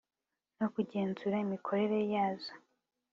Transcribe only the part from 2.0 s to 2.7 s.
yazo